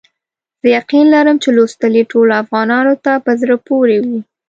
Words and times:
زه 0.61 0.67
یقین 0.77 1.05
لرم 1.13 1.37
چې 1.43 1.49
لوستل 1.57 1.93
یې 1.99 2.09
ټولو 2.11 2.31
افغانانو 2.43 2.93
ته 3.03 3.13
په 3.25 3.31
زړه 3.41 3.55
پوري 3.67 3.99
وي. 4.05 4.19